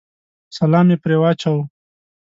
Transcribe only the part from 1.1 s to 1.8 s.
واچاوه.